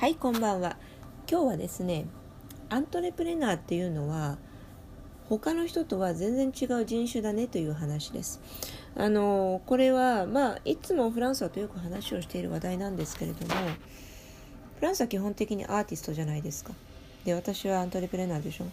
[0.00, 0.78] はいこんばんは。
[1.30, 2.06] 今日はですね
[2.70, 4.38] アントレプレナーっていうのは
[5.28, 8.40] 他の人とは全然違う人種だねという話です。
[8.96, 13.52] あのこれはまあいつもフランスはとよく話をしている話題なんですけれども
[14.76, 16.72] フランスは基本的にアーティストじゃないですか。
[17.26, 18.64] で私はアントレプレナーでしょ。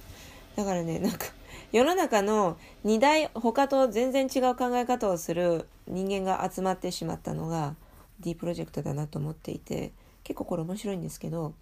[0.56, 1.26] だからねなんか
[1.74, 2.56] 世の中の
[2.86, 7.76] 2大他と全然違う考え方をする人間が集まってしまったのが
[8.22, 9.92] D プロジェクトだなと思っていて
[10.28, 11.54] 結構これ面白いんですけど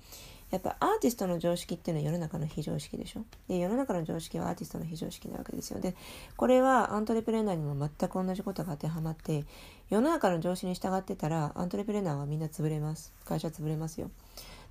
[0.49, 3.21] やっぱアーティストの常識っていうのは世の中の非常識でしょ？
[3.47, 5.79] で世の中の常識はアーティストの非常識なわけですよ。
[5.79, 5.95] で
[6.35, 9.45] これはアントレプレーナーにも全く同じことが当てはまって
[9.89, 13.13] 世の中の常識に従ってたらアントレプレーナーはみんな潰れます。
[13.25, 14.09] 会社潰れますよ。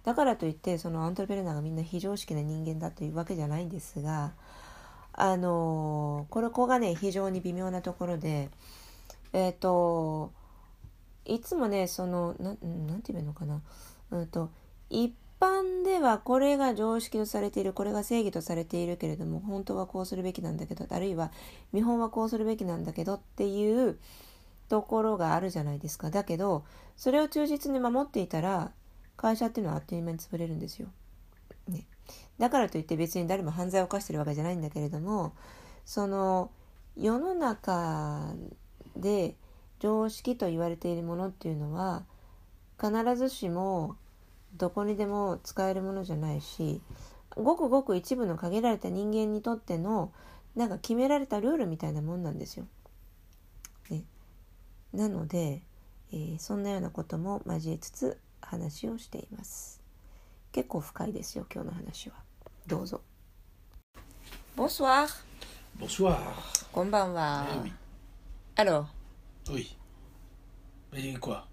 [0.04, 4.32] だからといってそのアントレプレーナーがみんな非常識な人間だというわけじゃないんですが
[5.12, 8.50] あのこれここがね非常に微妙なところで
[9.32, 10.30] えっ、ー、と
[11.24, 13.62] いつもねそのななんて言うのかな。
[14.10, 14.50] うんと
[14.90, 21.32] 一般ではこれが常識とされているこれが正義とされているけれども本当はこうするべきなんだけどあるいは
[21.72, 23.98] 見本はこうするべきなんだけどっていう
[24.68, 26.10] ところがあるじゃないですか。
[26.10, 26.64] だけど
[26.96, 28.70] それを忠実に守っていたら
[29.16, 30.88] 会社っていうのはあっという間に潰れるんですよ。
[31.68, 31.86] ね、
[32.38, 35.32] だからといって別に誰も犯罪を犯してるわけじゃないんだけれども
[35.84, 36.50] その
[36.96, 38.34] 世の中
[38.96, 39.34] で
[39.84, 42.04] 常識と言われているものっていうのは
[42.80, 43.96] 必ずしも
[44.56, 46.80] どこにでも使えるものじゃないし
[47.36, 50.10] ごくごく一部の限られた人間にとっての
[50.56, 52.66] なんか決められたルールみたいなもんなんですよ。
[53.90, 54.04] ね、
[54.94, 55.60] なので、
[56.12, 59.82] えー、そんなようなことも交えつつ話をしています。
[60.52, 62.14] 結構深いですよ今日の話は。
[62.66, 63.02] どうぞ。
[64.56, 65.08] Bonsoir.
[65.78, 66.16] Bonsoir.
[66.72, 67.46] こんばんは。
[68.56, 68.93] Eh oui.
[69.50, 69.76] Oui.
[70.92, 71.46] Mais quoi?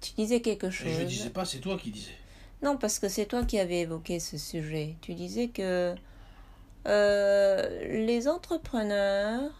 [0.00, 0.88] Tu disais quelque chose.
[0.88, 2.16] Je disais pas, c'est toi qui disais.
[2.62, 4.96] Non, parce que c'est toi qui avais évoqué ce sujet.
[5.00, 5.94] Tu disais que
[6.86, 9.50] euh, les entrepreneurs,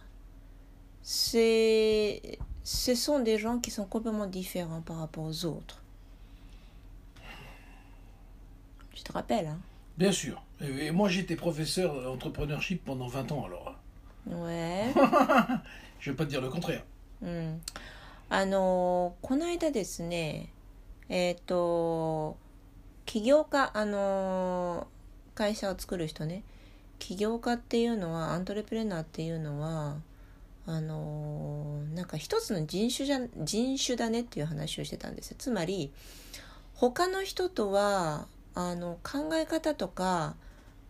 [1.01, 5.81] c'est, ce sont des gens qui sont complètement différents par rapport aux autres.
[8.93, 9.59] Tu te rappelles, hein?
[9.97, 10.43] Bien sûr.
[10.61, 13.75] Et moi, j'étais professeur d'entrepreneurship pendant 20 ans, alors.
[14.27, 14.85] Ouais.
[15.99, 16.83] Je vais pas te dire le contraire.
[17.21, 17.61] うん、
[18.29, 20.49] あのこの間ですね
[21.09, 22.37] えっ、ー、と
[23.05, 24.87] 起業家あの
[25.35, 26.43] 会社を作る人ね
[26.99, 29.97] 起業家っていうのはアントレプレナーっていうのは
[30.67, 35.91] あのなんか一つの人種じゃ人種だねっていう話をしてたんですよつまり
[36.73, 40.35] 他の人とはあの考え方とか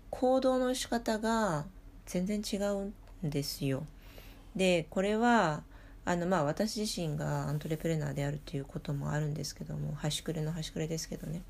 [0.10, 1.66] 行動の仕方が
[2.06, 2.92] 全然違う
[3.26, 3.84] んですよ。
[4.56, 5.64] でこれは
[6.06, 11.42] あのまあ私自身がアントレプレナーであるということもあるんですけども端くれの端くれですけどね。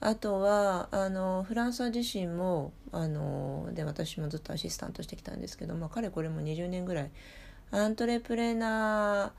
[0.00, 7.10] あとはあのフランスは自身もあので私もずっとアシスタントしてきたんですけど、まあ、彼これも20年ぐらい
[7.72, 9.30] アントレプレナー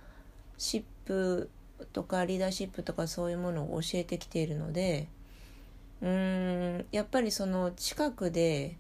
[0.57, 1.50] シップ
[1.94, 5.07] とかリーダーシップとかそういうものを教えてきているので
[6.01, 8.75] うーんやっぱりその近くで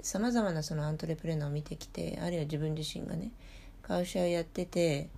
[0.00, 3.32] さまざまなそのアントレプレナーを見てきてあるいは自分自身がね
[3.88, 5.08] 会社やってて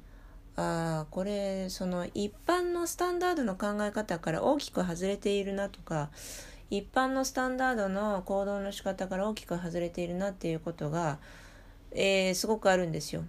[0.57, 6.11] ああこれその一般のスタンダードの考え方から大きく外れているなとか
[6.71, 11.19] 一般のスタンダードの行動の仕方から大きく外れているなっていうことが、
[11.91, 13.25] えー、すごくあるんですよ。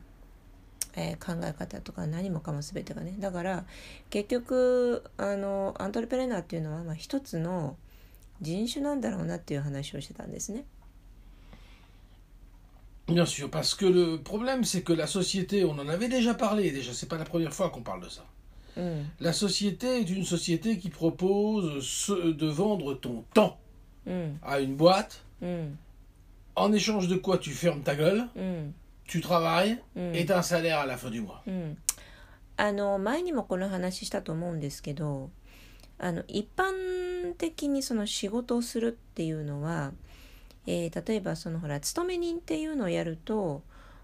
[0.93, 3.63] えー、考え方とか何もかも全てがねだから
[4.09, 7.77] 結局あのアントレプレナーっていうのは、まあ、一つの
[8.41, 10.65] 人種なんだろうなっていう話をしてたんですね。
[13.08, 16.92] Bien sûr, parce que le problème, c'est que la société, on en avait déjà parlé, déjà,
[16.92, 18.24] c'est pas la première fois qu'on parle de ça.
[18.76, 19.04] Mm.
[19.20, 23.58] La société est une société qui propose de vendre ton temps
[24.06, 24.10] mm.
[24.42, 25.66] à une boîte, mm.
[26.56, 28.26] en échange de quoi tu fermes ta gueule,
[29.04, 31.42] tu travailles et tu as un salaire à la fin du mois.
[32.58, 35.30] あの前にもこの話したと思うんですけど
[35.98, 39.92] あの一般的にその仕事をするっていうのは
[40.67, 43.63] えー、例えばそのほら勤め人っていうのをやると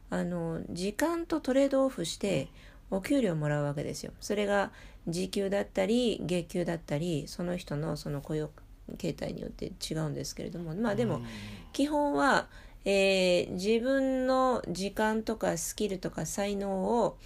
[0.09, 2.48] あの時間とトレードオフして
[2.89, 4.13] お給料もらうわけですよ。
[4.21, 4.71] それが
[5.07, 8.50] 時給だったり月給だったりその人のその雇用
[8.98, 10.74] 形態によって違うんですけれども。
[10.75, 11.21] まあでも
[11.74, 12.48] 基本は、
[12.86, 17.18] えー、自分の時間とかスキルとか才能を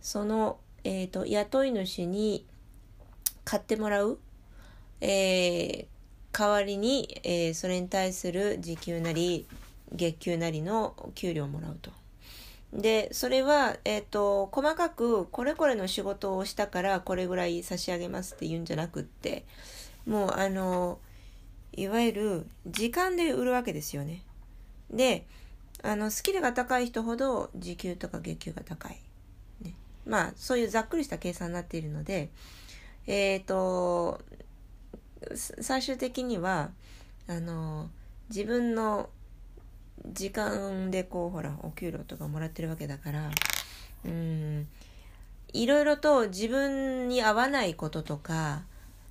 [0.00, 2.46] その、えーと、雇い主に
[3.44, 4.18] 買ってもらう、
[5.00, 5.86] えー、
[6.38, 9.46] 代わりに、えー、それに対する時給なり
[9.92, 11.90] 月給なりの給料をもらうと。
[12.72, 19.46] でそれは、えーと、細かくこれこれの仕事をしたからこれぐらい差し上げますって言うんじゃなくって、
[20.06, 20.98] もうあの
[21.72, 24.22] いわゆる時間で売るわけですよね。
[24.90, 25.26] で
[25.82, 29.00] あのスキルが高い人ほど時給とか月給が高い。
[29.62, 29.74] ね、
[30.06, 32.28] まあそういうざっくりした計算になっているので
[33.06, 34.20] えっ、ー、と
[35.34, 36.70] 最終的には
[37.26, 37.90] あの
[38.28, 39.08] 自分の
[40.06, 43.30] 時間でこうほらお給料とかもらってるわけだから
[44.04, 44.66] うん
[45.52, 48.62] いろいろと自分に合わないこととか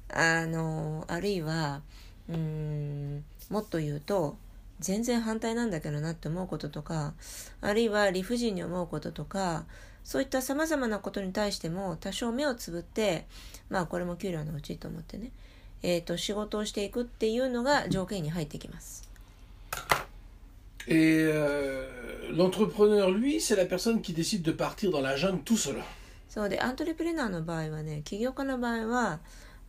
[0.09, 1.81] あのあるいは
[2.30, 4.38] うんもっと言うと
[4.80, 7.13] 全然反対なんだけどなって思うこととか
[7.62, 9.65] あるいは理不尽に思うこととか
[10.04, 13.25] そういったさまざまなことに対しても多少目をつぶって
[13.69, 15.31] まあこれも給料のうちと思ってね、
[15.83, 19.07] えーと、仕事をしていくっていうのが条件に入ってきます。
[20.88, 21.85] Et euh,
[22.31, 25.81] l'entrepreneur, lui, c'est la personne qui décide de partir dans la jungle tout seul.
[26.29, 29.19] そうで、アントレプレナーの場合はね、起業家の場合は、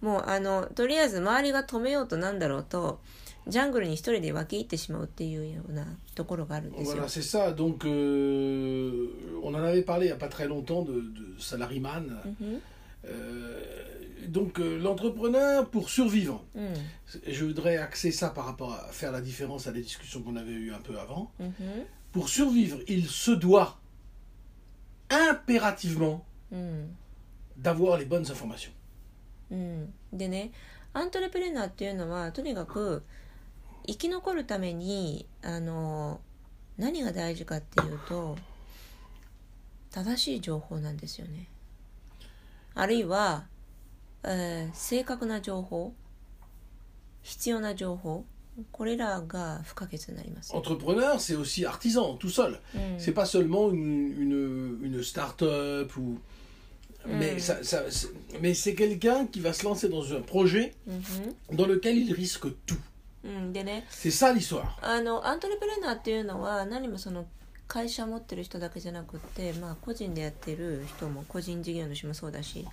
[0.01, 3.01] もうあの、とりあえず周りが止めようとなんだろうと、
[3.49, 7.03] ジャングルに一人で分け入ってしまうっていうようなところがあるんですよ。
[7.03, 7.55] Voilà, c'est ça.
[7.55, 9.09] Donc, euh,
[9.43, 12.03] on en avait parlé il n'y a pas très longtemps de, de Salariman.
[12.03, 12.61] Mm -hmm.
[13.07, 13.68] euh,
[14.28, 16.44] donc euh, l'entrepreneur pour survivre.
[16.56, 16.74] Mm.
[17.28, 20.52] Je voudrais axer ça par rapport à faire la différence à des discussions qu'on avait
[20.52, 21.32] eues un peu avant.
[21.40, 21.84] Mm -hmm.
[22.12, 23.80] Pour survivre, il se doit
[25.10, 26.86] impérativement mm.
[27.58, 28.74] d'avoir les bonnes informations.
[29.52, 30.52] うん、でね
[30.94, 33.04] アントレプレナーっていうのはとにかく
[33.86, 36.22] 生き残るためにあの
[36.78, 38.38] 何が大事かっていうと
[39.92, 41.48] 正しい情報なんですよね。
[42.74, 43.46] あるいは
[44.25, 45.95] えー、正確な情報
[47.23, 48.25] 必要な情報
[48.73, 50.53] これらが不可欠になります。
[50.53, 52.59] Entrepreneur, c'est aussi artisan, tout seul.
[52.75, 52.99] Mm.
[52.99, 56.19] C'est pas seulement une, une, une start-up ou.
[57.07, 57.39] Mais, mm.
[57.39, 57.85] ça, ça,
[58.41, 61.57] mais c'est quelqu'un qui va se lancer dans un projet mm -hmm.
[61.57, 62.81] dans lequel il risque tout.
[63.25, 64.77] うん、でね、c'est ça l'histoire.
[64.83, 67.27] あのアントレプレナーっていうのは何もその
[67.69, 72.67] 会社持ってる人だけじゃなくて、まあ、個人でやってる人も個人事業主もそうだし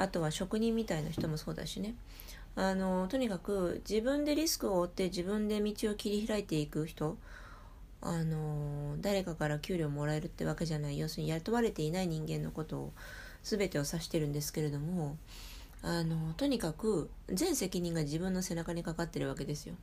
[0.00, 1.94] あとは職人みたいな人もそうだしね
[2.56, 7.16] あのとにかく自分でリスクを負って自分で道を切り開いていく人
[8.02, 12.92] あの誰かから給料もらえるってわけじゃない要するに雇われていない人間のことを
[13.42, 15.18] 全てを指してるんですけれども
[15.82, 19.74] あのとにかく全責任が自分の背中にかかってるわけですよ。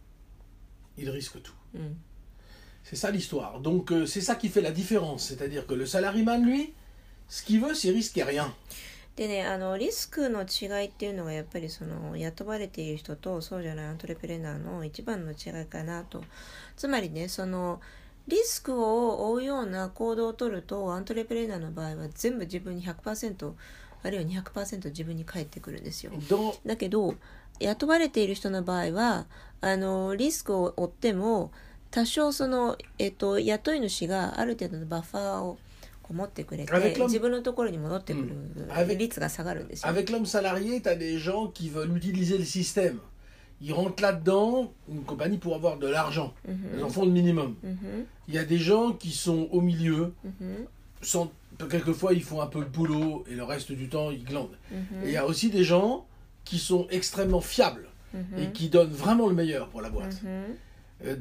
[0.98, 1.54] Il risque tout.
[2.84, 3.60] C'est ça l'histoire.
[3.62, 5.28] Donc euh, c'est ça qui fait la différence.
[5.28, 6.74] C'est-à-dire que le salariman, lui,
[7.30, 8.52] ce qu'il veut, c'est risquer rien.
[9.18, 16.24] でねあのリスクの違いっていうのがやっぱりその雇われている人とそうじゃないアントレプレナーの一番の違いかなと。
[16.78, 17.81] つまりねその
[18.28, 23.54] リスクを負うような行動をとるとアントレプレナーの場合は全部自分に100%
[24.04, 26.12] あるいは200%自分に返ってくるんですよ。
[26.64, 27.16] だけど
[27.60, 29.25] 雇われている人の場合は
[29.62, 31.52] あのリスクを負っても
[31.90, 35.58] 多少その、えっと、雇い主がある程度のバッファーを
[36.12, 39.99] 持ってくれて自分のところに戻ってくる率が下がるんですよ、ね。
[40.00, 42.99] Avec l'homme salarié, tu as des gens qui veulent utiliser le système.
[43.61, 46.34] Ils rentrent là-dedans, une compagnie pour avoir de l'argent.
[46.46, 46.79] Mm -hmm.
[46.79, 47.56] Ils en font le minimum.
[47.62, 48.05] Mm -hmm.
[48.29, 50.67] Il y a des gens qui sont au milieu, mm -hmm.
[51.00, 51.31] sans,
[51.70, 54.58] quelquefois ils font un peu le boulot et le reste du temps ils glandent.
[55.05, 56.06] Et il y a aussi des gens
[56.44, 57.88] qui sont extrêmement fiables
[58.40, 60.17] et qui donnent vraiment le meilleur pour la boîte.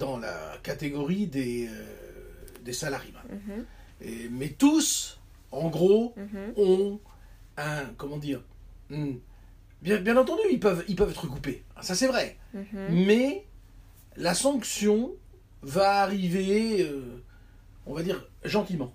[0.06, 0.38] Dans la
[0.70, 1.72] catégorie des, euh,
[2.68, 3.13] des salariés.
[4.01, 5.20] Et, mais tous,
[5.51, 6.62] en gros, mm-hmm.
[6.62, 7.00] ont
[7.58, 8.41] un, comment dire,
[8.89, 9.13] hmm,
[9.82, 11.63] bien, bien entendu, ils peuvent, ils peuvent être coupés.
[11.82, 12.38] Ça, c'est vrai.
[12.56, 13.06] Mm-hmm.
[13.06, 13.46] Mais
[14.18, 15.12] la sanction
[15.62, 17.24] va arriver, euh,
[17.86, 18.94] on va dire, gentiment.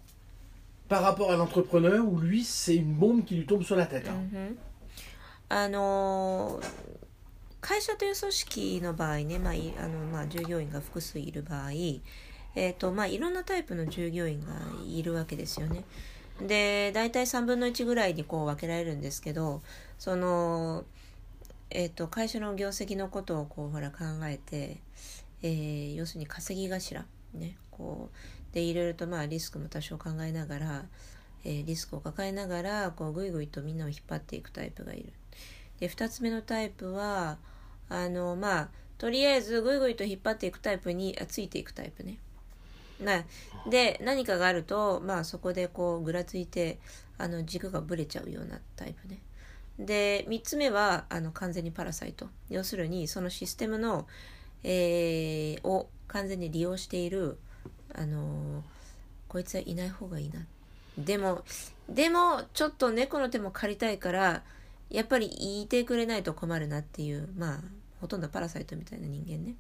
[0.89, 4.09] Par rapport à l'entrepreneur, où lui, c'est une bombe qui lui tombe sur la tête.
[4.09, 4.23] Hein.
[4.33, 4.55] Mm-hmm.
[5.49, 6.61] あの
[7.61, 11.71] 会社という組織の場合ね、まああのまあ、従業員が複数いる場合、
[12.56, 14.54] えーとまあ、いろんなタイプの従業員が
[14.86, 15.84] いるわけですよね。
[16.48, 19.62] で大体3分の1ぐらいにこう分けられるんですけど
[20.00, 20.86] その、
[21.70, 24.78] えーと、会社の業績のことをこうほら考えて、
[25.44, 30.86] えー、要するに稼ぎ頭ねこうでいろいろとまあリスクも多少考えながら、
[31.46, 35.14] えー、リスクを抱えながらこうぐいぐいとみんなを引っ張っていくタイプがいる。
[35.80, 37.38] で2つ目のタイプは
[37.90, 42.18] あのまあとりあえずぐいぐいと引っ張っていくタイプにあついていくタイプね。
[43.02, 43.26] ね、
[43.68, 46.80] で何かがあるとまあそこでこうぐらついて
[47.18, 49.20] あの軸がぶれちゃうようなタイプね。
[49.80, 52.30] で3つ目はあの完全にパラサイト。
[52.50, 54.08] 要するにそのシステムの、
[54.64, 57.38] えー、を完全に利用している
[57.94, 58.64] あの
[59.28, 60.46] こいつはいない方がいいな。
[60.98, 61.44] でも
[61.90, 64.44] でもちょっと猫の手も借りたいから
[64.90, 67.60] やっぱり言ってくれないと困るなっていうまあ
[68.00, 69.56] ほとんどパラサイトみたいな人間ね。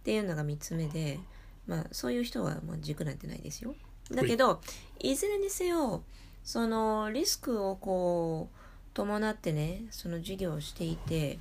[0.00, 1.18] っていうのが3つ目で
[1.66, 3.74] まあそういう人はまあ軸なんてないですよ
[4.10, 4.60] だけど
[5.00, 6.02] いずれにせよ
[6.44, 8.56] そのリスクをこう
[8.92, 11.38] 伴ってねその授業をしていて、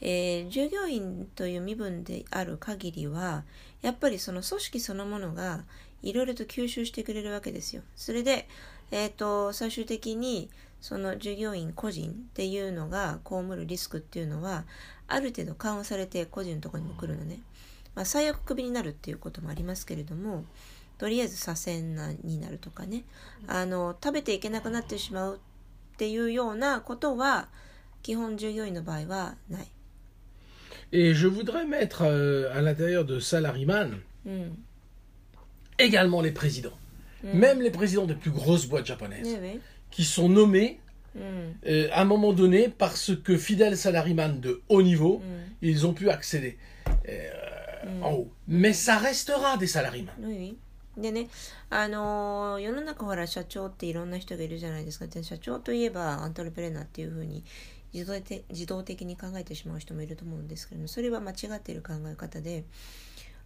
[0.00, 3.44] えー、従業員という身分である限りは
[3.82, 5.64] やっぱりその組織そのものが
[6.02, 7.82] いろいろと吸収してくれるわけですよ。
[7.94, 8.48] それで、
[8.90, 10.48] えーと、最終的に
[10.80, 14.64] その従業員個人っていうのが被るリスクっていうのは
[15.08, 17.40] ある程度緩和されて個人のところにも来るのね。
[17.95, 20.43] まあ、最悪クビになるっていうこともありますけれども
[20.97, 23.03] とりあえず左遷なになるとかね
[23.47, 27.47] あの食べていけなくなってしまうっていうようなことは
[28.03, 29.67] 基本従業員の場合はない。
[30.91, 34.49] Et je voudrais mettre euh, à l'intérieur de Salaryman mm.
[35.79, 36.77] également les présidents,
[37.23, 37.33] mm.
[37.37, 39.59] même les présidents des plus grosses boîtes japonaises, oui, oui.
[39.89, 40.79] qui sont nommés
[41.15, 41.19] Mm.
[41.67, 45.23] euh, à un moment donné parce que fidèles Salaryman de haut niveau, Mm.
[45.61, 46.57] ils ont pu accéder
[47.07, 47.29] euh,
[47.84, 48.28] en haut.
[48.48, 49.66] Mais ça restera des
[50.20, 50.56] oui.
[50.96, 51.28] でね、
[51.70, 55.06] あのー世の中ほら社長っていろんな人がいるじゃないですか。
[55.06, 57.44] で社長といえばアントレプレーナーっていうふうに
[57.92, 62.64] 自動的自動的に考えてしまう人もいると思うんですけれども、それは間違っている考え方で、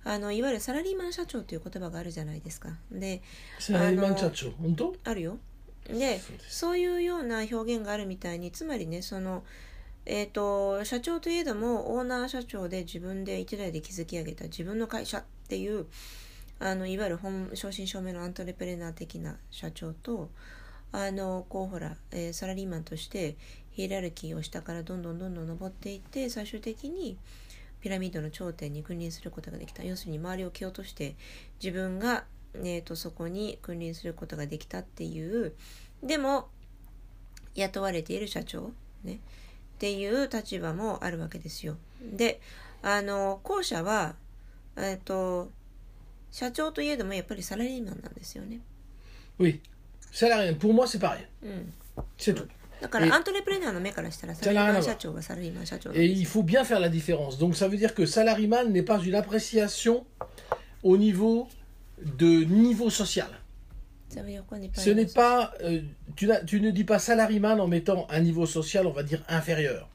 [0.04, 2.70] あのいわゆるサラリーマン社長という言葉があるじゃないですか。
[2.90, 3.22] で、
[3.60, 4.94] Salaryman Chacho, honto?
[5.04, 5.38] あるよ。
[5.86, 9.44] でそうですそういうような表現があるみたいにつまりねその
[10.06, 15.86] えー、と社長といえどもオーナー社長で自分で一代で築き上げた自分の会社っていう
[16.60, 20.30] あのいわゆる本正真正銘のアントレプレーナー的な社長と
[20.92, 23.36] あのこうほら、えーサラリーマンとして
[23.72, 27.18] ヒエラルキーを下からどんどんどんどん登っていって最終的に
[27.80, 29.82] ピラミッドの頂点に君臨することができた。
[29.84, 31.16] 要するに周りを蹴落として
[31.62, 35.52] 自分が、えー、とそこに君臨することができたっていう
[36.02, 36.48] でも
[37.54, 39.18] 雇われている社長ね。
[39.83, 41.77] っていう立場もあるわけですよ。
[42.01, 42.41] で
[42.81, 44.15] あの後者は、
[44.77, 45.51] えっと
[46.31, 48.59] 社長といえどもやっぱりサラリーマンなんですよね。
[49.39, 49.59] Oui.
[50.11, 51.25] Salaryman, pour moi c'est pareil.
[51.43, 51.73] うん、
[52.17, 52.47] C'est tout.
[52.81, 57.37] だからアントレプレーナーの目からしたらサラリーマン社長はサラリーマン社長なん Et です il faut bien faire la différence.
[57.37, 60.05] Donc ça veut dire que Salaryman n'est pas une appréciation
[60.83, 61.47] au niveau
[61.99, 63.27] de niveau social.
[64.13, 65.81] それ横にパイ Ce ル n'est pas, euh,
[66.15, 69.23] tu, n'as- tu ne dis pas Salaryman en mettant un niveau social, on va dire
[69.27, 69.87] inférieur.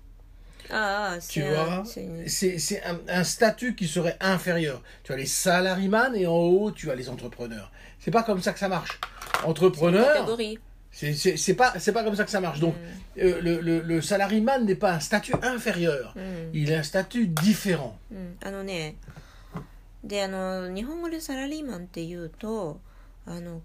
[0.71, 4.83] ああ Tu せ vois, せ c'est c'est un, un statut qui serait inférieur.
[5.03, 7.71] Tu as les salaryman et en haut, tu as les entrepreneurs.
[7.99, 8.99] C'est pas comme ça que ça marche.
[9.33, 10.61] カテ Entrepreneur, ゴリー
[10.91, 12.61] c'est c'est- c'est pas, c'est pas comme ça que ça marche.
[12.61, 12.75] Donc,
[13.19, 16.15] euh, le, le, le salaryman n'est pas un statut inférieur.
[16.55, 17.99] Il est un statut différent.
[18.13, 18.95] うん、あのね
[20.05, 22.81] であの日本語でサラリーマンっていうと
[23.27, 23.61] あの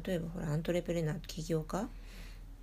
[0.00, 1.88] 例えばほらアントレプレナー起業家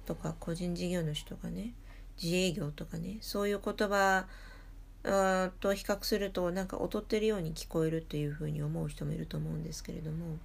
[0.05, 1.74] とか個人事業主とかね
[2.21, 4.25] 自営業とかねそういう言葉
[5.03, 10.38] と比較するとなんか劣ってるように聞こえるっていうふうに思う人もいると思うんですけれども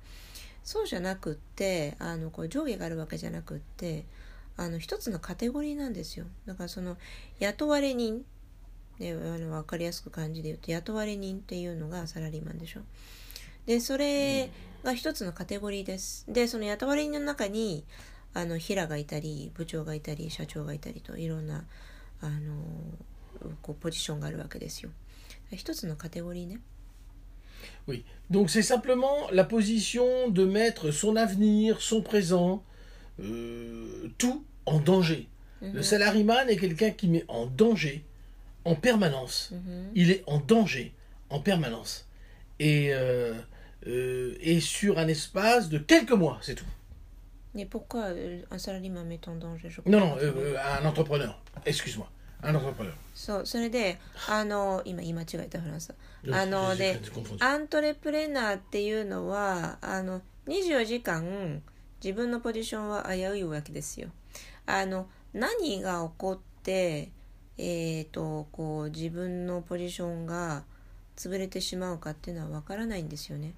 [0.62, 4.04] そうじゃなくってあのこう上下があるわけじゃなくって
[4.56, 6.26] あの一つのカテゴリーなんですよ。
[6.46, 6.96] だからその
[7.40, 8.24] 雇われ人
[8.98, 12.80] ね、あの分かりやすく感じで言うと雇われ人っていうのがサラリーマンでしょ。
[13.65, 14.49] でそれ
[14.83, 17.83] が一つのカテゴリーですでその雇われ人の中に
[18.33, 21.65] あの平がいたり部長がいたり社長がいたりといろんな
[22.21, 22.53] あの
[23.61, 24.89] こうポジションがあるわけですよ
[25.51, 26.59] 一つのカテゴリーね
[27.87, 28.05] Oui.
[28.29, 32.63] Donc c'est simplement la position de mettre son avenir, son présent,
[33.19, 35.27] euh, tout en danger.
[35.61, 38.05] Le salaryman est quelqu'un qui met en danger
[38.63, 39.51] en permanence.
[39.93, 40.93] Il est en danger
[41.29, 42.07] en permanence.
[42.59, 43.33] Et, euh,
[43.86, 46.64] euh, et sur un espace de quelques mois, c'est tout.
[47.54, 51.40] Mais pourquoi euh, un salarié met en danger je Non, non, euh, euh, un entrepreneur.
[51.64, 52.08] Excuse-moi.
[52.42, 52.94] Un entrepreneur.
[53.14, 55.94] そうそれであの今言い間違えたフランス
[56.32, 57.00] あので
[57.38, 61.62] アントレプレナーっていうのはあの24時間
[62.02, 64.08] 自分のポジションは危ういわけですよ
[64.66, 67.12] あの何が起こって
[67.56, 70.64] えー、とこう自分のポジションが
[71.16, 73.54] 潰れてしまうかっていうのはわからないんですよね。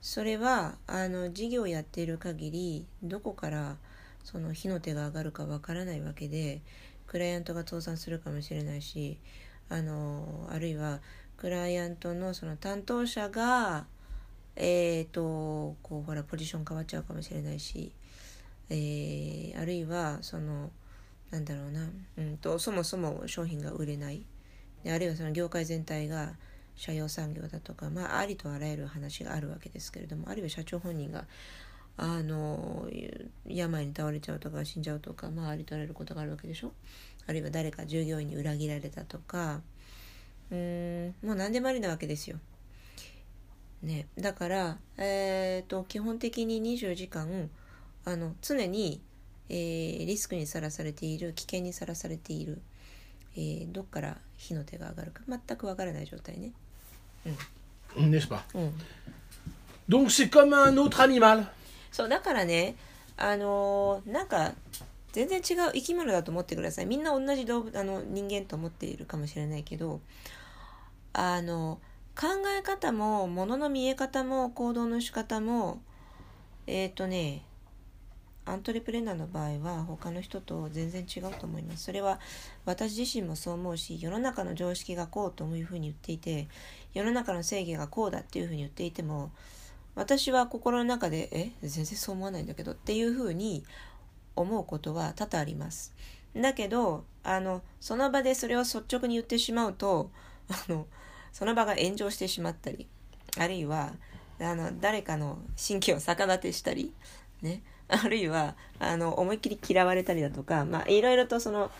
[0.00, 3.76] それはあの事業をやっている限りどこから
[4.24, 6.60] その火の手が上がるかわからないわけで
[7.06, 9.18] クライアントが倒産するかもしれないし
[9.68, 11.00] あのあるいは
[11.38, 13.86] クライアントのその担当者が
[14.56, 17.92] えー、とこうほらポジション変わっちゃうかもしれないし、
[18.70, 20.70] えーあるいはその
[21.30, 24.22] なんだろうな、うん、とそもそも商品が売れない。
[24.86, 26.34] あるいはその業界全体が
[26.76, 31.24] 社用産業だとか、まあ、ありとあらゆる話があるわけですけれどもあるいは社長本人が
[31.96, 32.86] あの
[33.46, 36.72] 病に倒れちゃうとか死んじゃうとかまあありとあらゆることがあるわけでしょ？
[37.26, 39.62] あるいは誰か従業員に裏切られたとか
[40.50, 42.38] うんもう何でもありなわけですよ。
[43.82, 47.50] ね、だから、えー、と基本的に24時間
[48.04, 49.00] あの常に、
[49.48, 52.60] えーリスクにさらされている危険にさらされている、
[53.36, 56.52] えーどっから火の手が上がるか全くわからない状態ね。
[57.96, 58.74] N'est-ce pas うん。
[59.88, 61.46] Donc c'est comme un autre animal.
[61.92, 62.76] そうだからね
[63.16, 64.52] あのーなんか
[65.12, 66.86] 全然違う生き物だと思ってください。
[66.86, 70.00] みんな同じ動物あの人間と思っているかもしれないけど
[71.14, 71.80] あの
[72.14, 72.26] 考
[72.58, 75.80] え方も物の見え方も行動の仕方も
[76.66, 77.42] えっ、とね
[78.44, 81.84] アントレプレナーの場合は他の人と全然違うと思います。
[81.84, 82.20] それは
[82.64, 86.46] 私自身もそう思うし世の中の常識がこうというふうに言っていて
[86.96, 89.30] 世の中の正義がこうだっていうふうに言っていても
[89.94, 93.64] 私は心の中でえ全然そう思わないんだけどっていうふうに
[94.34, 95.94] 思うことは多々あります。
[96.34, 100.10] だけどあのその場でそれを率直に言ってしまうと
[100.48, 100.86] あの
[101.32, 102.86] その場が炎上してしまったり
[103.38, 103.92] あるいは
[104.40, 106.94] あの誰かの神経を逆立てしたり
[107.42, 111.70] ねあるいはあの思いっきり嫌われたりだとかまあいろいろとその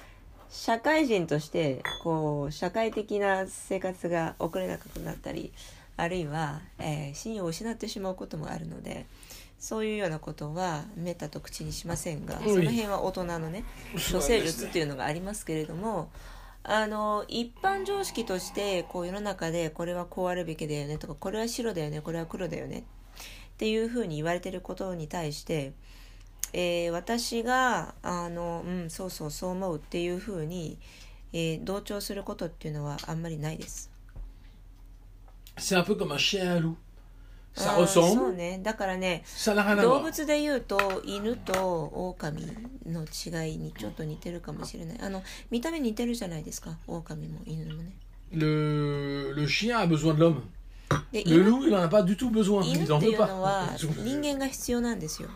[0.56, 5.52] 社会人としてこう社会的な生活が送れなくなったり
[5.98, 9.06] あるいは、えー信用を失ってしまうこともあるので
[9.58, 13.64] そういうようなことはめったと口にしませんがうんその辺は大人のね
[14.12, 16.10] 処世術っていうのがありますけれども
[16.64, 22.82] あの一般常識としてこう世の中でこれはこうあるべきだよねとかこれは白だよねこれは黒だよねっ
[23.58, 25.72] ていうふうに言われてることに対して、
[26.52, 30.78] えー私があの、うん、そうそうそう思うっていうふうに、
[31.32, 33.90] えー同調することっていうのはあんまりないです。
[35.56, 36.74] C'est un peu comme un chien et un loup.
[37.56, 39.24] Ça あーそうねだからね
[39.82, 42.42] 動.物で言うと犬と狼
[42.86, 47.92] の違いにちょっと似てるかもしれないあの見た目似てるじゃないですか狼も犬もね
[48.32, 50.42] Le, le chien a besoin de l'homme.
[51.12, 52.62] で Le 犬 loup, il n'en a pas du tout besoin.
[52.62, 53.70] 犬 Il っ n'en てい veut pas.
[54.04, 55.30] 人間が必要なんですよ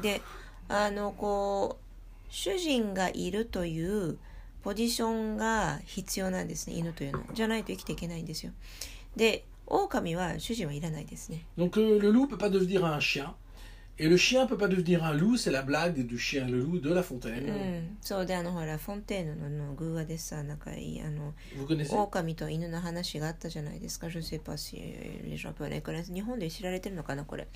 [0.00, 0.20] で
[0.68, 1.84] あのこう
[2.28, 4.18] 主人がいるという
[4.62, 8.52] ポジションが必要なんですね犬というのはじゃないと生きていけないんですよ
[9.16, 13.34] で狼は主人はいらないですね Donc euh, le loup peut pas devenir un chien.
[13.98, 15.36] Et le chien peut pas devenir un loup.
[15.36, 17.52] C'est la blague du chien le loup de La う Fontaine.
[17.52, 24.06] んそうであのほらフォンテーヌのの偶話でさなんかいいあの Vous connaissez 狼と犬の話があったじゃないですか。
[24.08, 24.76] Je sais pas si
[25.22, 26.12] les gens peuvent connaître.
[26.14, 27.46] 日本で知られてるのかな、これ。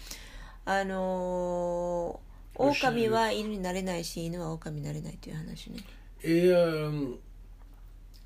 [0.65, 5.81] あのー、狼は犬になれないし、犬は狼になれないという話ね。
[6.23, 7.17] Et, euh,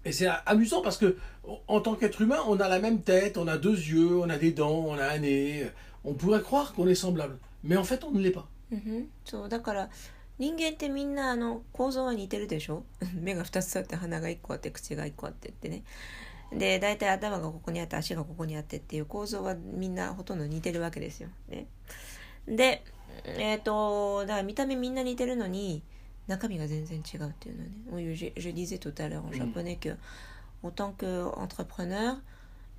[0.04, 1.18] et c'est amusant parce que
[1.66, 4.38] en- tant qu'être humain, on a la même tête, on a deux yeux, on a
[4.38, 5.70] des dents, on a un nez.
[6.04, 7.38] On pourrait croire qu'on est semblable.
[7.64, 8.46] Mais en fait, on ne l'est pas.
[8.70, 9.90] うんふんそう、だから、
[10.38, 15.82] 人間ってみんなあの構造は似てるでしょ目が2つあって鼻が1個あって口が1個あってってね
[16.52, 21.28] で大体頭がここにあって足がここにあってっていう構造はみんなほとんど似てるわけですよ。
[21.48, 21.66] ね、
[22.47, 22.83] で
[23.25, 25.81] えっ、とだから見た目みんな似てるのに
[26.27, 27.75] 中身が全然違うっていうのはね
[28.11, 29.95] Oui, je, je disais tout à l'heure en japonais que
[30.63, 32.17] en tant qu'entrepreneur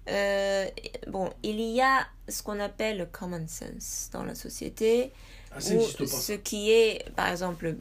[0.08, 0.66] euh,
[1.08, 5.12] bon il y a ce qu'on appelle le common sense dans la société
[5.50, 6.04] Ah, ça ou n'existe pas.
[6.04, 7.76] ce qui est, par exemple,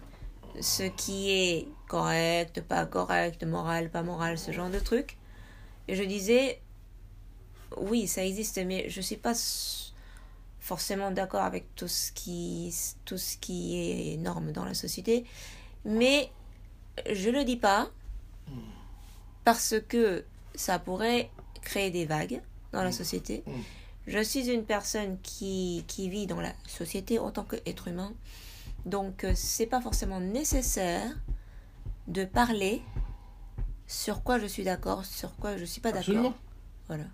[0.61, 5.17] ce qui est correct, pas correct, moral, pas moral, ce genre de trucs.
[5.87, 6.61] Et je disais,
[7.77, 9.86] oui, ça existe, mais je suis pas s-
[10.68, 12.74] forcément d'accord avec tout ce qui,
[13.06, 15.24] tout ce qui est norme dans la société,
[15.86, 16.30] mais
[17.10, 17.88] je le dis pas
[19.44, 21.30] parce que ça pourrait
[21.62, 23.42] créer des vagues dans la société.
[23.46, 23.52] Mm.
[24.08, 28.12] Je suis une personne qui, qui vit dans la société en tant qu'être humain.
[28.84, 31.10] Donc, euh, c'est pas forcément nécessaire
[32.08, 32.82] de parler
[33.86, 36.34] sur quoi je suis d'accord, sur quoi je suis pas d'accord.
[36.88, 37.04] Voilà.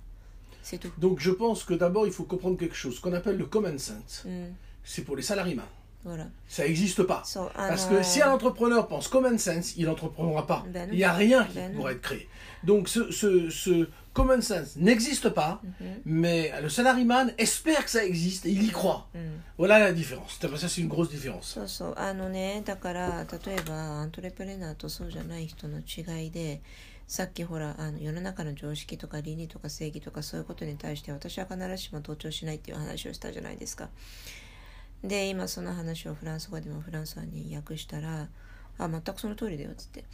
[0.64, 0.90] C'est tout.
[0.96, 2.98] Donc je pense que d'abord, il faut comprendre quelque chose.
[2.98, 4.22] Qu'on appelle le common sense.
[4.24, 4.46] Mm,
[4.83, 5.57] C'est pour les salariés.
[6.03, 6.27] voilà.
[6.47, 7.23] Ça n'existe pas.
[7.25, 7.97] So, ah Parce non.
[7.97, 10.63] que si un entrepreneur pense common sense, il n'entreprendra pas.
[10.69, 10.93] Ben non.
[10.93, 11.77] il n'y a rien qui Ben non.
[11.79, 12.27] pourra être créé.
[12.63, 15.71] Donc ce, ce, ce common sense n'existe pas, Mhm.
[16.05, 19.08] mais le salaryman espère que ça existe et il y croit.
[19.13, 19.19] Mm.
[19.58, 20.39] Voilà la différence.
[20.41, 21.53] Ça, c'est une grosse différence.
[21.53, 26.62] そうそうあのねだから例えばアントレプレナーとそうじゃない人の違いで
[27.08, 33.89] さっきほらあの世の中の常識とか倫理とか正義とかそういうことに対して私は必ずしも同調しないっていう話をしたじゃないですか
[35.04, 38.28] で今その話をフランス語でもフランス語に訳したら
[38.78, 40.04] あ全くその通りだよっつって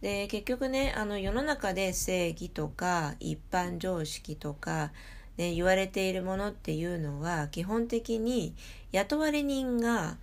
[0.00, 4.92] で結局ねあの世の中で正義とか一般常識とか
[5.38, 8.54] ね、言われているものっていうのは基本的に
[8.90, 10.16] 雇われ人が、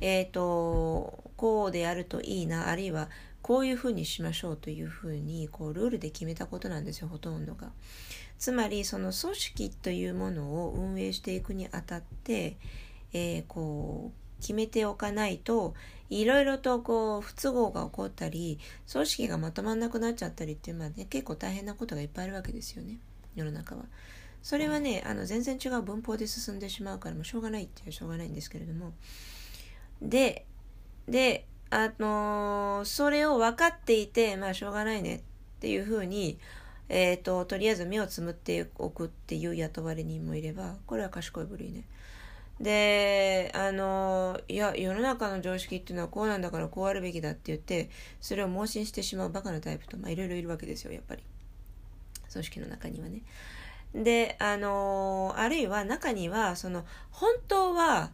[0.00, 3.08] えーと、こうであるといいなあるいは
[3.40, 7.70] こういうふうにしましょうというふうにこうルールで決めたことなんですよほとんどが。
[8.36, 12.56] つまりその組織というものを運営していくにあたって、
[13.12, 15.74] えー、こう決めておかないと
[16.10, 18.58] いろいろとこう不都合が起こったり
[18.90, 22.98] 組織がまとまんなくなっちゃったりっていうのはね結構大変なことがいっぱいあるわけですよね。
[23.34, 23.84] 世の中は。
[24.42, 28.92] それはねあの全然違う文法で進んでしまうからもうしょうがないっていうしょうがないんですけれども。
[30.00, 30.46] で
[31.08, 35.16] であのー、それを分かっていてまあしょうがないね。
[35.16, 35.20] っ
[35.60, 36.38] ていうふうに
[36.90, 41.84] えーと、とりあえず目をつむっておくっていう雇われ人もいればこれは賢い部類ね。
[42.60, 47.88] であのいや世の中の常識っていうのはこうなんだからこうあるべきだって言って
[48.20, 51.22] それを盲信してしまうバカなタイプといろいろいるわけですよやっぱり。
[52.30, 53.22] 組織の中にはね。
[53.94, 58.10] であのあるいは中にはその本当は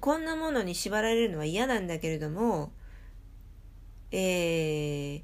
[0.00, 2.70] こんなものに縛られるのは嫌なんだけれども
[4.10, 5.22] えー、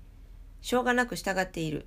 [0.60, 1.86] しょうがなく従っている。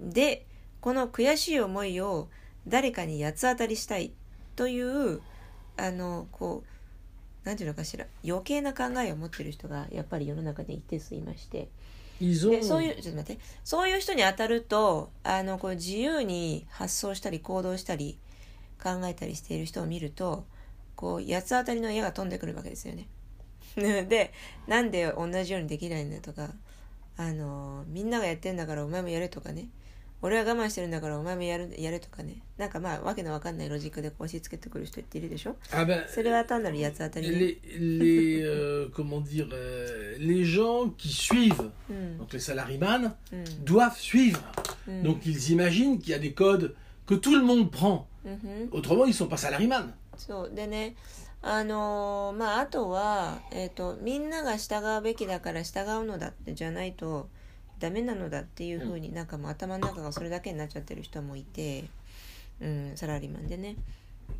[0.00, 0.46] で
[0.80, 2.28] この悔しい思いを
[2.66, 4.12] 誰かに八つ当たりしたい
[4.56, 5.20] という
[5.80, 6.68] あのこう
[7.44, 11.68] 何て言うのかしら余計な考えを持ってる人がやっぱり世の中で一定数いまして。
[12.20, 13.42] でそういうちょっと待って。
[13.64, 18.18] そういう人に当たるとあのこう自由に発想したり行動したり
[18.82, 20.44] 考えたりしている人を見ると
[20.96, 23.08] こう八つ当たりの矢が飛んでくるわけですよね。
[23.74, 24.34] で
[24.66, 26.50] なんで同じようにできないんだとか
[27.16, 29.68] あのみんながやってんだからお前もやれとかね
[30.21, 42.17] 俺は我慢してるんだからお前もやるやれとかねなんかまあわけのわかんないロジックで押し付けてくる人っているでしょあ、ben, それは単なる八つ当たり、ね、les, les, euh, comment dire euh, les gens qui suivent mm.
[42.17, 43.63] donc les salaryman mm.
[43.63, 44.41] doivent suivre
[44.87, 45.03] mm.
[45.03, 46.73] donc ils imaginent qu'il y a des codes
[47.05, 48.69] que tout le monde prend -hmm.
[48.71, 50.95] autrement ils sont pas salaryman そうでね
[51.41, 57.29] あのー、まああとはえっ、ー、とみんなが従うべきだから従うのだってじゃないと
[57.80, 61.84] ダメなのだっていうふうになんかもう頭の中がそれだけになっちゃってる人もいて、
[62.60, 63.76] うん、サラリーマンでね。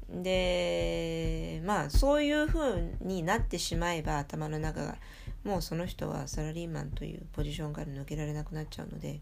[0.09, 4.97] でまあそういうふうになってしまえば頭の中が
[5.43, 9.21] もうその人はサラリーマンというポジションから抜けられなくなっちゃうので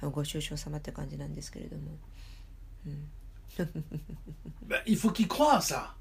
[0.00, 1.82] ご愁傷様って感じなんですけれども。
[2.86, 3.08] うん
[4.86, 5.94] il faut qu'il croit ça.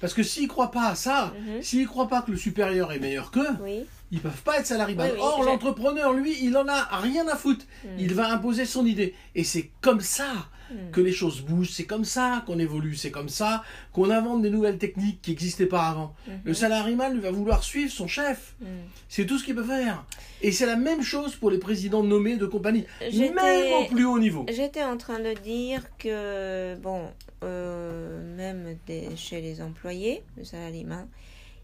[0.00, 1.62] Parce que s'ils ne croient pas à ça, mm -hmm.
[1.62, 3.86] s'ils ne croient pas que le supérieur est meilleur qu'eux, oui.
[4.10, 4.96] Ils peuvent pas être salariés.
[4.98, 7.64] Oui, oui, Or, l'entrepreneur, lui, il en a rien à foutre.
[7.84, 7.88] Mm.
[7.98, 9.14] Il va imposer son idée.
[9.34, 10.90] Et c'est comme ça Hmm.
[10.92, 11.70] que les choses bougent.
[11.70, 15.66] C'est comme ça qu'on évolue, c'est comme ça qu'on invente des nouvelles techniques qui n'existaient
[15.66, 16.14] pas avant.
[16.26, 16.32] Hmm.
[16.44, 18.54] Le salarié lui va vouloir suivre son chef.
[18.60, 18.66] Hmm.
[19.08, 20.04] C'est tout ce qu'il peut faire.
[20.42, 24.18] Et c'est la même chose pour les présidents nommés de compagnie, même au plus haut
[24.18, 24.46] niveau.
[24.48, 27.08] J'étais en train de dire que, bon,
[27.42, 28.76] euh, même
[29.16, 30.84] chez les employés, le salarié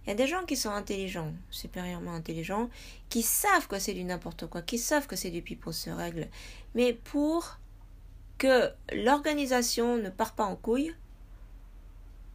[0.07, 2.71] il y a des gens qui sont intelligents, supérieurement intelligents,
[3.09, 6.29] qui savent que c'est du n'importe quoi, qui savent que c'est du pipeau se règle.
[6.77, 7.59] Mais pour
[8.38, 10.95] que l'organisation ne part pas en couille,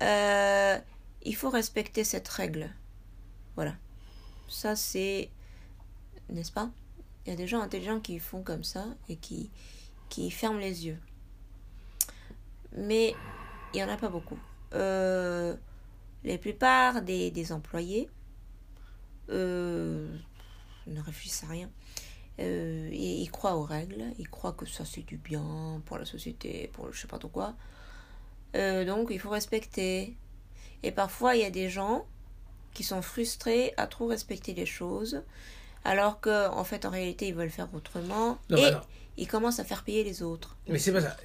[0.03, 0.77] euh,
[1.23, 2.73] il faut respecter cette règle.
[3.55, 3.75] Voilà.
[4.49, 5.29] Ça, c'est.
[6.29, 6.71] N'est-ce pas?
[7.25, 9.49] Il y a des gens intelligents qui font comme ça et qui,
[10.09, 10.99] qui ferment les yeux.
[12.75, 13.15] Mais
[13.73, 14.39] il n'y en a pas beaucoup.
[14.73, 15.55] Euh,
[16.23, 18.09] les plupart des, des employés
[19.29, 20.07] euh,
[20.87, 21.69] ne réfléchissent à rien.
[22.39, 26.05] Euh, et ils croient aux règles, ils croient que ça c'est du bien pour la
[26.05, 27.55] société, pour je sais pas trop quoi.
[28.55, 30.15] Euh, donc il faut respecter.
[30.83, 32.05] Et parfois il y a des gens
[32.73, 35.23] qui sont frustrés à trop respecter les choses,
[35.83, 38.39] alors qu'en en fait en réalité ils veulent faire autrement.
[38.49, 38.71] et
[39.17, 40.55] ils commencent à faire payer les autres.
[40.67, 41.17] Mais c'est pas ça.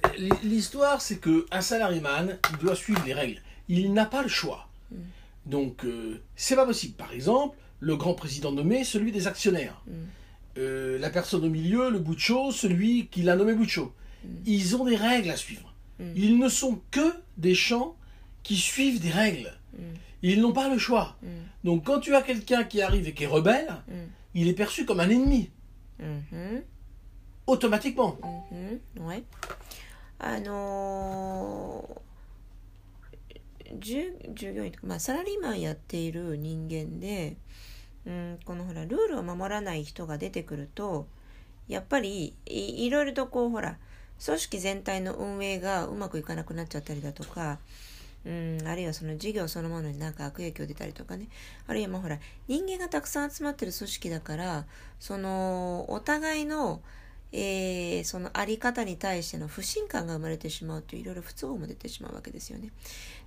[0.43, 3.41] L'histoire c'est que un salariman il doit suivre les règles.
[3.69, 4.66] Il n'a pas le choix.
[4.91, 4.97] Hmm.
[5.45, 6.95] Donc euh, c'est pas possible.
[6.95, 9.81] Par exemple, le grand président nommé, celui des actionnaires.
[9.87, 10.05] Hmm.
[10.57, 13.93] Euh, la personne au milieu, le Boucho, celui qui l'a nommé Boucho.
[14.23, 14.27] Mm.
[14.45, 15.73] Ils ont des règles à suivre.
[15.99, 16.11] Mm.
[16.15, 17.95] Ils ne sont que des champs
[18.41, 19.53] qui suivent des règles.
[19.73, 19.83] Mm.
[20.23, 21.15] Ils n'ont pas le choix.
[21.63, 23.75] Donc quand tu as quelqu'un qui arrive et qui est rebelle,
[24.33, 25.51] il est perçu comme un ennemi.
[26.01, 26.63] Mm-hmm.
[27.45, 28.17] Automatiquement.
[28.51, 29.01] Mm-hmm.
[29.05, 29.23] Ouais.
[33.67, 33.75] Ah
[36.99, 37.37] non.
[38.07, 41.07] うん、このほらルールを守らない人が出てくると
[41.67, 43.77] やっぱりいろいろとこうほら
[44.23, 47.59] 組織全体の運営がうまくいかなくなっちゃったりだとか、
[48.25, 51.27] うん、あるいはその事業そのものになんか悪影響出たりとかね
[51.67, 54.65] あるいはまあほら人間がたくさん集まってる組織だから
[55.01, 56.81] そのお互いの
[57.33, 62.71] えー、そのあり方に対しての不信感が生まれてしまうといういろいろ不都合も出てしまうわけですよね。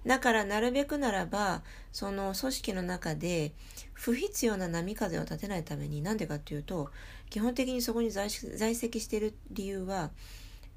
[0.06, 3.52] だからなるべくならばその組織の中で
[3.92, 6.90] 不必要な波風を立てないためになんでかっていうと
[7.28, 10.10] 基本的にそこに在籍している理由は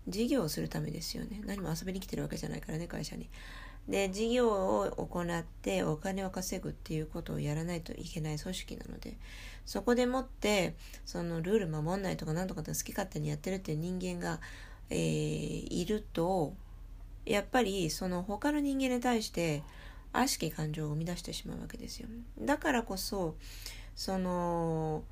[0.07, 1.41] 事業をするためですよね。
[1.45, 3.29] 何も遊びに来てるわけじゃないからね会社に。
[3.87, 9.17] で事業を行ってお金を稼ぐっていうことをやらないといけない組織なので
[9.65, 14.39] そこでもってそのルール守んないとか何とかって好き勝手にやってるっていう人間が、
[14.89, 16.53] えー、いると
[17.25, 19.63] やっぱりその他の人間に対して
[20.11, 22.07] 悪しき感情を生み出してしまうわけですよ。
[22.39, 23.35] だからこそ
[23.95, 25.03] その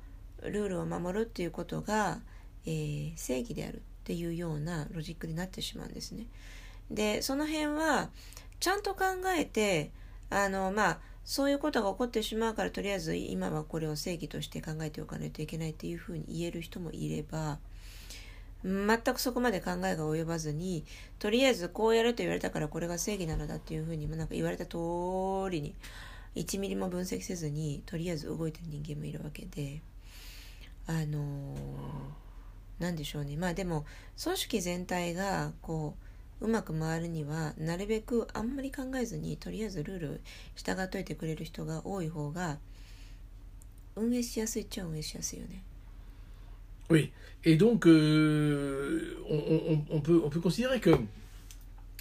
[0.42, 2.20] ルールを守るっていうことが、
[2.66, 6.26] えー、正義であるっていうようなロジックになってしまうんですね。
[6.90, 8.10] でその辺は
[8.60, 9.04] ちゃんと考
[9.36, 9.90] えて
[10.30, 17.58] あのまあそういうことが起こってしまうからとりあえず今はこれを正義として考えておかないといけないっていうふうに言える人もいれば
[18.64, 20.84] 全くそこまで考えが及ばずに
[21.18, 24.76] とりあえずこうやると言われたからこれが正義なのだっていうふうになんか言われた通
[25.50, 25.74] りに
[26.36, 29.80] 1ミリも分析せずにとりあえず動いてる人間もいるわけで
[30.86, 31.54] あの
[32.78, 33.36] 何でしょうね。
[33.36, 33.84] まあでも
[34.22, 40.21] 組織全体がこううまく回るにはなるべくあんまり考えずにとりあえずルール
[40.55, 42.57] 従っといてくれる人が多い方が
[43.95, 45.63] 運営しやすいっちゃ運営しやすいよね。
[46.89, 47.11] Oui,
[47.43, 50.91] et donc euh, on, on, on, peut, on peut considérer que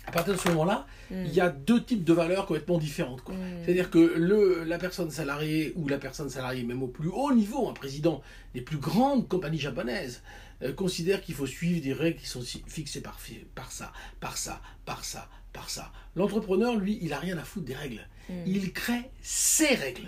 [0.06, 1.24] à partir de ce moment-là, mm.
[1.26, 3.26] il y a deux types de valeurs complètement différentes.
[3.28, 3.34] Mm.
[3.64, 7.68] C'est-à-dire que le, la personne salariée ou la personne salariée, même au plus haut niveau,
[7.68, 8.22] un président
[8.54, 10.22] des plus grandes compagnies japonaises,
[10.63, 13.17] euh, considère qu'il faut suivre des règles qui sont fixées par,
[13.55, 15.91] par ça, par ça, par ça, par ça.
[16.15, 18.07] L'entrepreneur, lui, il n'a rien à foutre des règles.
[18.29, 18.33] Mm.
[18.45, 20.07] Il crée ses règles.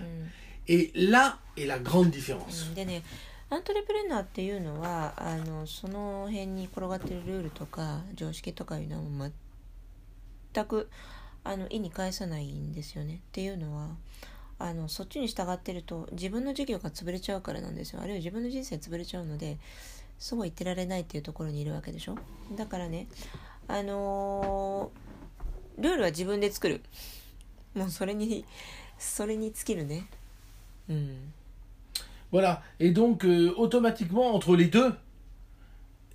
[0.68, 2.72] Et là est la grande différence.
[3.50, 9.30] アントレプレナーっていうのはあのその辺に転がってるルールとか常識とかいうのは
[10.52, 10.90] 全く
[11.44, 13.16] あの意に介さないんですよね。
[13.16, 13.90] っていうのは
[14.58, 18.02] あのそっちに従ってると自分の事業が潰れちゃうからなんですよ。
[18.02, 19.60] あるいは自分の人生潰れちゃうので
[20.23, 22.17] そうは言ってられないっていうところにいるわけでしょ。
[22.57, 23.07] だからね
[23.67, 26.83] あのー、ルールは自分で作る。
[27.75, 28.45] もうそれに
[28.99, 30.07] それに尽きるね。
[30.89, 31.33] うん。
[32.31, 32.63] Voilà.
[32.79, 34.93] Et donc, euh, automatiquement, entre les deux,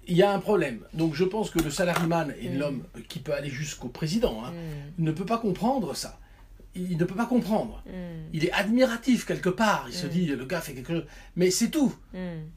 [0.08, 0.82] il y a un problème.
[0.94, 2.58] Donc je pense que le salaryman et mm.
[2.58, 5.04] l'homme qui peut aller jusqu'au président hein, mm.
[5.04, 6.20] ne peut pas comprendre ça.
[6.75, 7.83] Il ne peut pas comprendre.
[7.87, 8.29] Mm.
[8.33, 9.87] Il est admiratif quelque part.
[9.89, 11.95] Il se dit le gars fait quelque chose, mais c'est tout.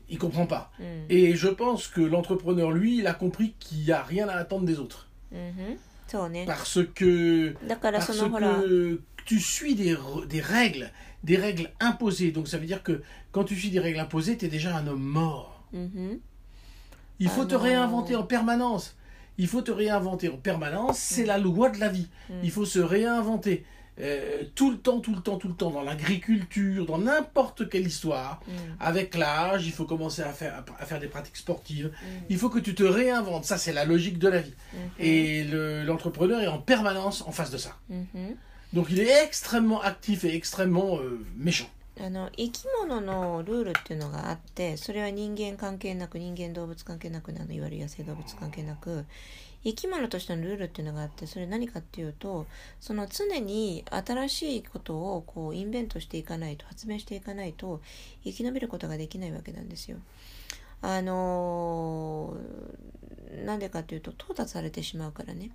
[0.09, 0.71] Il comprend pas.
[1.09, 4.65] Et je pense que l'entrepreneur lui, il a compris qu'il n'y a rien à attendre
[4.65, 5.07] des autres.
[5.33, 6.45] Mm-hmm.
[6.45, 9.95] Parce que parce que tu suis des,
[10.27, 10.91] des règles,
[11.23, 12.31] des règles imposées.
[12.31, 14.87] Donc ça veut dire que quand tu suis des règles imposées, tu es déjà un
[14.87, 15.63] homme mort.
[15.73, 16.19] Mm-hmm.
[17.19, 18.97] Il faut te réinventer en permanence.
[19.37, 20.97] Il faut te réinventer en permanence.
[20.97, 22.07] C'est la loi de la vie.
[22.29, 22.33] Mm.
[22.43, 23.63] Il faut se réinventer.
[23.98, 27.86] Euh, tout le temps, tout le temps, tout le temps, dans l'agriculture, dans n'importe quelle
[27.86, 28.52] histoire, mm.
[28.78, 32.06] avec l'âge, il faut commencer à faire, à faire des pratiques sportives, mm.
[32.28, 34.52] il faut que tu te réinventes, ça c'est la logique de la vie.
[34.52, 35.02] Mm-hmm.
[35.02, 35.44] Et
[35.84, 37.74] l'entrepreneur est en permanence en face de ça.
[37.90, 38.36] Mm-hmm.
[38.74, 41.68] Donc il est extrêmement actif et extrêmement euh, méchant.
[41.98, 49.06] あの生き物のルールっていうのがあってそれは人間関係なく人間動物関係なくあのいわゆる野生動物関係なく
[49.63, 52.47] 生き物としてのルールっていうのがあってそれ何かっていうと
[52.79, 57.81] その常に新しいことをこうインベントしていかないと発明していかないと
[58.23, 59.97] 生き延びることができないわけなんですよ。
[60.83, 62.35] あの
[63.45, 65.51] なんでかっていうと淘汰されてしまうからね。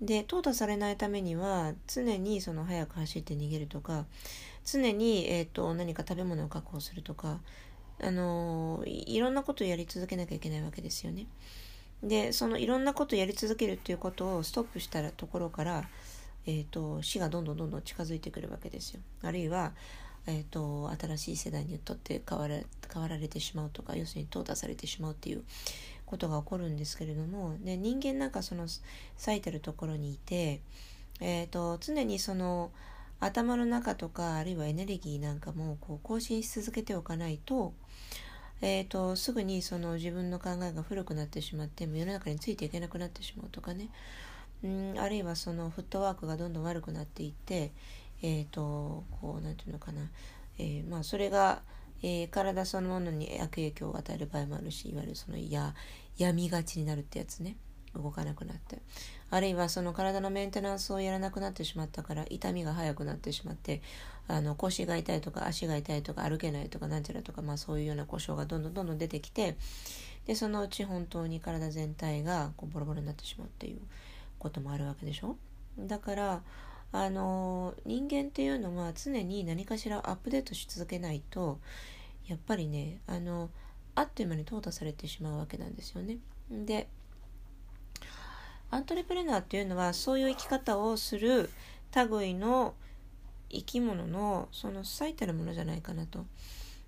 [0.00, 4.06] で淘汰されないためには常にその速く走って逃げるとか
[4.64, 7.40] 常に、えーと、何か食べ物を確保するとか、
[8.00, 11.26] あのいろんなことをやり続けなきゃいけないわけですよね。
[12.02, 15.84] でそのいろんなことをやり続けるっていうことをストップしたところから、
[16.46, 19.00] えーと、死がどんどんどんどん近づいてくるわけですよ。
[19.22, 19.72] あるいは、
[20.26, 22.56] えーと、新しい世代にとって変わら
[22.92, 25.42] 変わられてしまうとか要するに淘汰されてしまうっていう
[26.06, 28.66] ことが起こるんですけれどもで人間なんかその
[29.16, 30.60] 最たるところにいて、
[31.20, 32.70] えーと常にその
[33.20, 37.72] 頭の中とかあるいはエネルギーなんかもこう更新し続けておかないと,、
[38.60, 43.88] えーと、すぐにその自分の考えが古くなってしまって世の中についていけなくなってしまうとかね。
[44.64, 47.70] うんあるいはそのフットワークがどんどん悪くなっていって、
[48.22, 50.02] えーと、こう何て言うのかな、
[50.58, 51.62] えー、まあ、それが、
[52.02, 55.74] えー、体そのものに悪影響を与える場合もあるしいわゆるそのや
[56.16, 57.56] 病みがちになるってやつね。
[57.94, 58.80] 動かなくなって。
[59.30, 63.82] あるいはその体のメンテナンスをやらなくなってしまったから痛みが早くなってしまって
[64.28, 69.56] あの腰が痛いとか足が痛いとか歩けないとかなんちゃらとか、まあ、そういうような故障がどんどんどんどん出てきて
[70.26, 73.80] でそのうち本当に体全体がこうボロボロになってしまうっていう
[74.38, 75.36] こともあるわけでしょ？
[75.78, 76.42] だから
[76.92, 81.58] あの人間っていうのは常に何かしらアップデートし続けないと
[82.26, 83.48] やっぱりねあの
[83.94, 86.18] あっという間に淘汰されてしまうわけなんですよね。
[86.50, 86.88] で
[88.70, 91.48] アントレプレナーっていうのはそういう生き方をする
[92.10, 92.74] 類の
[93.50, 96.26] 生き物のその最たるものじゃないかなと。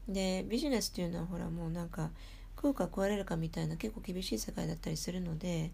[0.08, 2.10] でビジネスっていうのはほらもうなんか
[2.56, 5.70] 食うか食われるかみたいな結構厳しい世界だったりするので、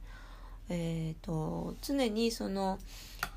[0.68, 2.78] えーと、常にその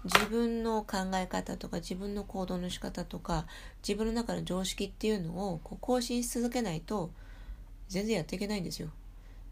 [0.04, 3.46] 自分の考え方とか自分の行動の仕方とか
[3.88, 7.10] 自分の中の常識っていうのをこう更新し続けないと
[7.88, 8.90] 全然やっていけないんですよ。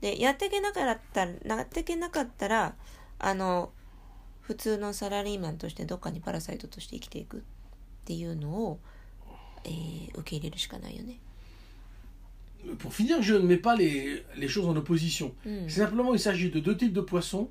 [0.02, 2.76] でやっていけなかったらやっていけなかったら
[3.18, 3.72] あの
[4.42, 7.44] 普通のサラリーマンとしてどっかにパラサイトとして生きていく
[8.07, 8.79] っていうのを、
[9.65, 11.19] えー、受け入れるしかないよね。
[12.79, 15.33] Pour finir, je ne mets pas les, les choses en opposition.
[15.45, 15.69] Mm.
[15.69, 17.49] Simplement, il s'agit de deux types de poissons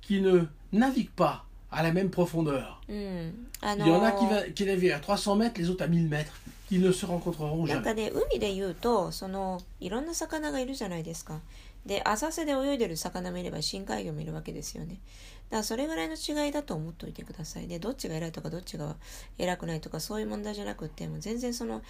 [0.00, 2.80] qui ne naviguent pas à la même profondeur.
[2.88, 3.28] Mm.
[3.60, 5.86] Ah il y en a qui, va, qui naviguent à 300 mètres, les autres à
[5.86, 6.32] 1000 mètres.
[6.70, 7.74] Ils ne se rencontreront jamais.
[7.74, 11.40] なんかね、海で言うと、そのいろんな魚がいるじゃないですか。
[11.86, 14.96] で浅瀬で泳いでる魚もいれば深海魚もいるわけですよね
[15.37, 17.67] だ からそれぐらいの違いだと思っておいてください。
[17.67, 18.95] でどっちが偉いとかどっちが
[19.37, 21.81] 偉くないとかそういう問題じゃなくても全然その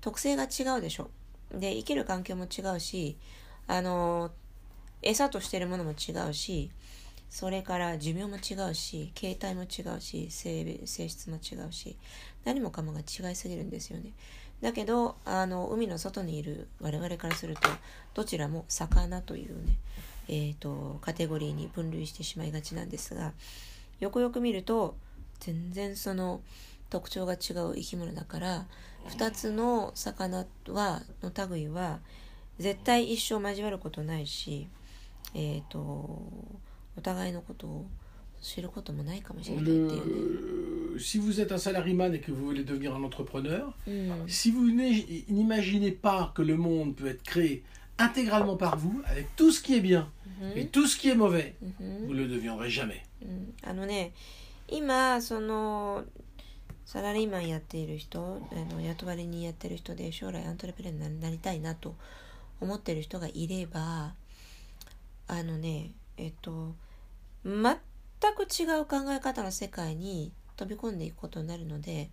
[0.00, 1.10] 特性が違うでしょ。
[1.52, 3.16] で生きる環境も違うし
[3.66, 4.30] あの
[5.02, 6.70] 餌としてるものも違うし
[7.28, 11.96] それから寿命も違うし形態も違うし性性質も違うし
[12.44, 14.12] 何もかもが違いすぎるんですよね。
[14.60, 17.68] だけどあの海の外にいる我々からすると
[18.14, 19.76] どちらも魚というね、
[20.34, 23.32] えーと、カテゴリーに分類してしまいがちなんですが
[24.00, 24.96] よくよく見ると
[25.40, 26.40] 全然その
[26.88, 28.64] 特徴が違う生き物だから
[29.10, 31.98] 2つの魚はの類は
[32.58, 34.68] 絶対一生交わることないし、
[35.34, 35.78] えーと、と
[36.96, 37.86] お互いのことを
[38.40, 40.98] 知ることもないかもしれないっていうね。
[40.98, 44.28] Si vous êtes un salariman et que vous voulez devenir un entrepreneur, mm.
[44.28, 47.62] si vous n'imaginez pas que le monde peut être créé
[47.98, 50.58] intégralement par vous, avec tout ce qui est bien mm -hmm.
[50.58, 52.06] et tout ce qui est mauvais, mm -hmm.
[52.06, 53.02] vous ne le deviendrez jamais.
[53.62, 54.12] あのね、
[54.68, 56.04] 今その
[56.84, 61.94] サラリーマンやっている人、あの雇われにやってる人で将来アントレプレーナーになりたいなと
[62.60, 64.14] 思ってる人がいれば、
[65.28, 66.74] あのね、えっと、
[67.44, 67.78] 全
[68.22, 72.08] 全く違う考え方の世界に飛び込んでいくことになるので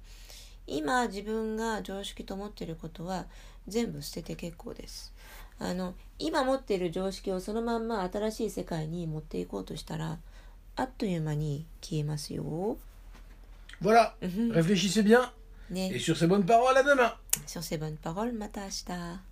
[0.65, 3.25] 今自分が常識と思っていることは
[3.67, 5.13] 全部捨てて結構です。
[5.59, 10.17] あの今持っている常識をそのまんま新しい世界に持っていこうとしたら
[10.75, 12.77] あっという間に消えますよ。
[13.81, 15.31] Voilà, réfléchissez bien.
[15.73, 17.13] Et sur ces bonnes paroles, à demain.
[17.45, 19.28] Sur ces bonnes paroles, また明日。